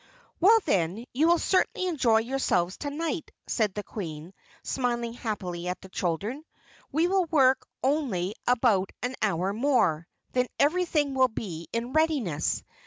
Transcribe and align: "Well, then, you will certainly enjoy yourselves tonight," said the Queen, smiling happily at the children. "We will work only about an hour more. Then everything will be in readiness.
"Well, 0.39 0.57
then, 0.65 1.05
you 1.13 1.27
will 1.27 1.37
certainly 1.37 1.87
enjoy 1.87 2.21
yourselves 2.21 2.75
tonight," 2.75 3.29
said 3.45 3.75
the 3.75 3.83
Queen, 3.83 4.33
smiling 4.63 5.13
happily 5.13 5.67
at 5.67 5.79
the 5.81 5.89
children. 5.89 6.43
"We 6.91 7.07
will 7.07 7.25
work 7.25 7.67
only 7.83 8.33
about 8.47 8.91
an 9.03 9.15
hour 9.21 9.53
more. 9.53 10.07
Then 10.31 10.47
everything 10.59 11.13
will 11.13 11.27
be 11.27 11.67
in 11.71 11.93
readiness. 11.93 12.63